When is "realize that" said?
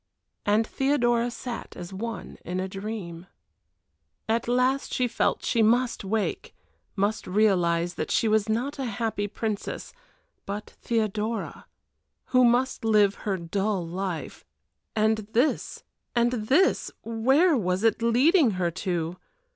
7.27-8.09